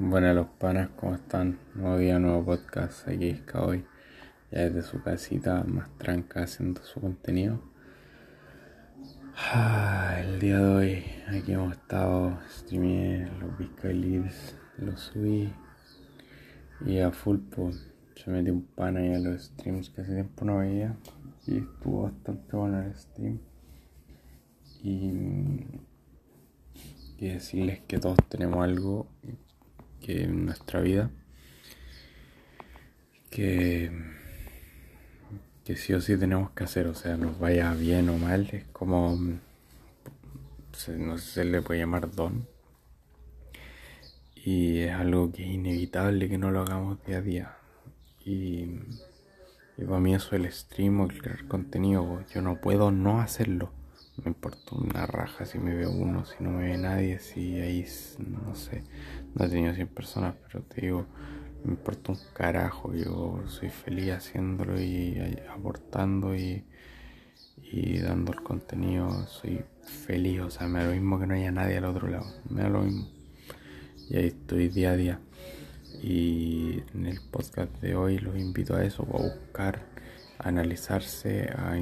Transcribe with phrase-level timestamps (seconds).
[0.00, 1.58] Buenas los panas, ¿cómo están?
[1.74, 3.84] Nuevo día, nuevo podcast, aquí es hoy
[4.52, 7.60] ya desde su casita más tranca haciendo su contenido.
[9.34, 14.30] Ah, el día de hoy aquí hemos estado, streamé los Bitcoin
[14.76, 15.52] los subí
[16.86, 20.44] y a full pues, se metió un pan ahí a los streams que hace tiempo
[20.44, 20.96] no veía
[21.44, 23.40] y estuvo bastante bueno el stream.
[24.80, 25.66] Y
[27.18, 29.08] y decirles que todos tenemos algo
[30.00, 31.10] que en nuestra vida
[33.30, 33.90] que,
[35.64, 38.64] que sí o sí tenemos que hacer, o sea, nos vaya bien o mal, es
[38.72, 39.38] como, no
[40.72, 42.46] sé si se le puede llamar don,
[44.34, 47.56] y es algo que es inevitable que no lo hagamos día a día.
[48.24, 48.66] Y,
[49.76, 53.70] para mí eso el stream o el crear contenido, yo no puedo no hacerlo
[54.24, 57.86] me importa una raja si me ve uno, si no me ve nadie, si ahí,
[58.18, 58.82] no sé,
[59.34, 61.06] no he tenido 100 personas, pero te digo,
[61.64, 66.64] me importa un carajo, yo soy feliz haciéndolo y aportando y,
[67.56, 71.52] y dando el contenido, soy feliz, o sea, me da lo mismo que no haya
[71.52, 73.08] nadie al otro lado, me da lo mismo.
[74.10, 75.20] Y ahí estoy día a día.
[76.02, 79.84] Y en el podcast de hoy los invito a eso, a buscar
[80.38, 81.76] analizarse, a,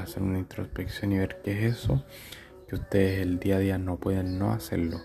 [0.00, 2.04] hacer una introspección y ver qué es eso
[2.68, 5.00] que ustedes el día a día no pueden no hacerlo.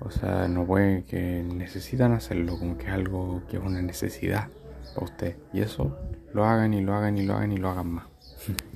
[0.00, 4.48] O sea, no pueden que necesitan hacerlo, como que es algo que es una necesidad
[4.94, 5.36] para ustedes.
[5.52, 5.98] Y eso
[6.32, 8.06] lo hagan y lo hagan y lo hagan y lo hagan más.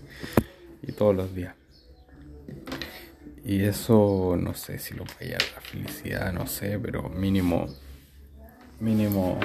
[0.82, 1.54] y todos los días.
[3.44, 7.66] Y eso no sé si lo puede a la felicidad, no sé, pero mínimo,
[8.80, 9.38] mínimo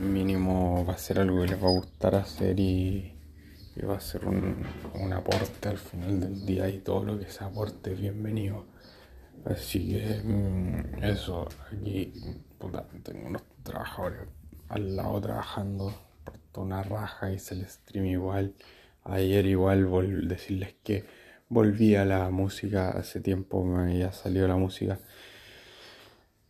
[0.00, 3.14] mínimo va a ser algo que les va a gustar hacer y,
[3.86, 4.64] va a ser un,
[5.12, 8.66] aporte al final del día y todo lo que se aporte bienvenido.
[9.44, 12.12] Así que mm, eso, aquí
[13.02, 14.20] tengo unos trabajadores
[14.68, 15.92] al lado trabajando
[16.24, 18.54] por toda una raja, y el stream igual.
[19.04, 19.88] Ayer igual
[20.28, 21.04] decirles que
[21.48, 24.98] volví a la música, hace tiempo me había salido la música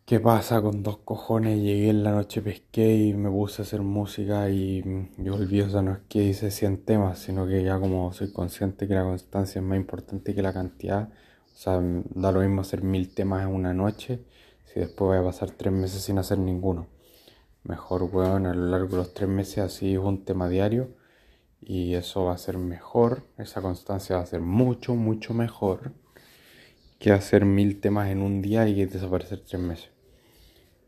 [0.09, 1.59] ¿Qué pasa con dos cojones?
[1.59, 4.83] Llegué en la noche, pesqué y me puse a hacer música y,
[5.19, 8.31] yo volví, o sea, no es que hice 100 temas, sino que ya como soy
[8.33, 11.09] consciente que la constancia es más importante que la cantidad,
[11.53, 11.79] o sea,
[12.15, 14.25] da lo mismo hacer mil temas en una noche,
[14.65, 16.87] si después voy a pasar tres meses sin hacer ninguno.
[17.63, 20.89] Mejor, weón, a lo largo de los tres meses así un tema diario
[21.61, 25.91] y eso va a ser mejor, esa constancia va a ser mucho, mucho mejor
[26.97, 29.98] que hacer mil temas en un día y desaparecer tres meses.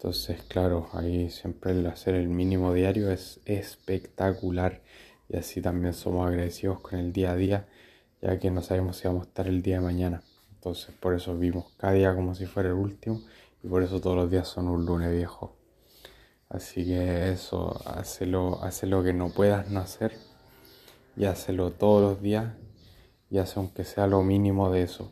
[0.01, 4.81] Entonces, claro, ahí siempre el hacer el mínimo diario es espectacular
[5.29, 7.67] y así también somos agradecidos con el día a día,
[8.19, 10.23] ya que no sabemos si vamos a estar el día de mañana.
[10.56, 13.22] Entonces, por eso vivimos cada día como si fuera el último
[13.61, 15.56] y por eso todos los días son un lunes viejo.
[16.50, 20.13] Así que eso, hazlo, haz lo que no puedas no hacer
[21.16, 22.56] y hazlo todos los días
[23.29, 25.11] y haz aunque sea lo mínimo de eso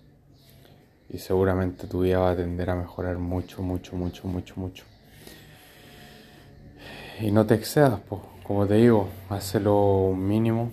[1.09, 4.84] y seguramente tu vida va a tender a mejorar mucho, mucho, mucho, mucho, mucho.
[7.20, 8.00] Y no te excedas,
[8.44, 10.72] como te digo, hazlo mínimo,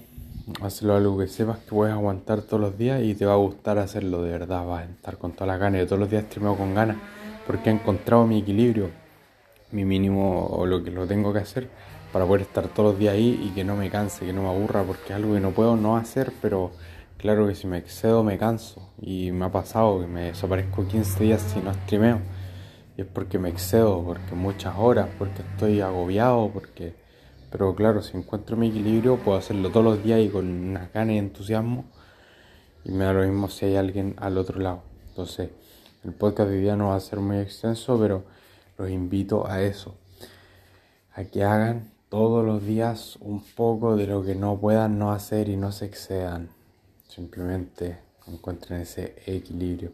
[0.62, 3.78] hazlo algo que sepas que puedes aguantar todos los días y te va a gustar
[3.78, 5.80] hacerlo de verdad, vas a estar con todas las ganas.
[5.80, 6.96] Yo todos los días streameo con ganas
[7.46, 8.90] porque he encontrado mi equilibrio,
[9.72, 11.68] mi mínimo o lo que lo tengo que hacer
[12.12, 14.48] para poder estar todos los días ahí y que no me canse, que no me
[14.48, 16.70] aburra, porque es algo que no puedo no hacer, pero
[17.18, 21.24] Claro que si me excedo me canso y me ha pasado que me desaparezco 15
[21.24, 22.20] días si no streameo.
[22.96, 26.94] Y es porque me excedo, porque muchas horas, porque estoy agobiado, porque...
[27.50, 31.14] Pero claro, si encuentro mi equilibrio puedo hacerlo todos los días y con unas ganas
[31.14, 31.86] y entusiasmo.
[32.84, 34.82] Y me da lo mismo si hay alguien al otro lado.
[35.08, 35.50] Entonces,
[36.04, 38.24] el podcast de hoy día no va a ser muy extenso, pero
[38.76, 39.96] los invito a eso.
[41.14, 45.48] A que hagan todos los días un poco de lo que no puedan no hacer
[45.48, 46.55] y no se excedan
[47.08, 49.92] simplemente encuentren ese equilibrio.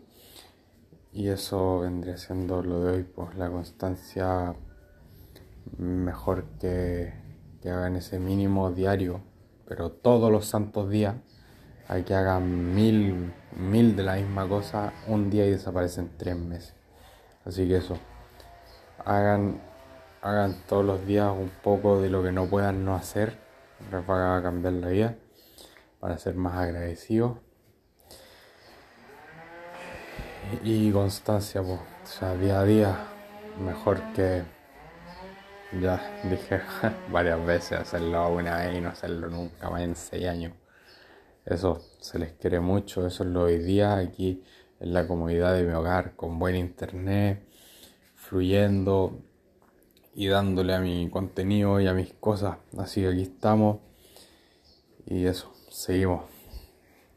[1.13, 4.55] Y eso vendría siendo lo de hoy, pues la constancia
[5.77, 7.13] mejor que,
[7.61, 9.21] que hagan ese mínimo diario,
[9.67, 11.17] pero todos los santos días
[11.87, 16.75] hay que hagan mil, mil de la misma cosa un día y desaparecen tres meses.
[17.45, 17.99] Así que eso,
[19.05, 19.61] hagan,
[20.23, 23.37] hagan todos los días un poco de lo que no puedan no hacer,
[23.91, 25.17] les cambiar la vida
[26.03, 27.39] para ser más agradecidos.
[30.65, 33.07] Y constancia, o sea, día a día,
[33.65, 34.43] mejor que
[35.81, 36.61] ya dije
[37.13, 40.55] varias veces hacerlo una vez y no hacerlo nunca más en seis años.
[41.45, 44.43] Eso se les quiere mucho, eso es lo hoy día aquí
[44.81, 47.47] en la comodidad de mi hogar, con buen internet,
[48.17, 49.21] fluyendo
[50.17, 52.57] y dándole a mi contenido y a mis cosas.
[52.77, 53.79] Así que aquí estamos
[55.07, 56.23] y eso, 谁哇